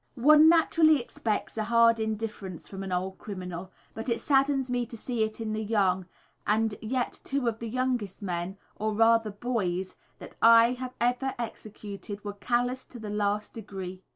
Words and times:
_One 0.23 0.49
naturally 0.49 0.99
expects 0.99 1.55
a 1.57 1.65
hard 1.65 1.99
indifference 1.99 2.67
from 2.67 2.81
an 2.81 2.91
old 2.91 3.19
criminal, 3.19 3.71
but 3.93 4.09
it 4.09 4.19
saddens 4.19 4.67
me 4.67 4.83
to 4.87 4.97
see 4.97 5.21
it 5.23 5.39
in 5.39 5.53
the 5.53 5.63
young, 5.63 6.07
and 6.47 6.73
yet 6.81 7.21
two 7.23 7.47
of 7.47 7.59
the 7.59 7.69
youngest 7.69 8.23
men 8.23 8.57
or 8.75 8.95
rather, 8.95 9.29
boys 9.29 9.95
that 10.17 10.33
I 10.41 10.71
have 10.73 10.95
executed 10.99 12.25
were 12.25 12.33
callous 12.33 12.83
to 12.85 12.97
the 12.97 13.11
last 13.11 13.53
degree. 13.53 14.01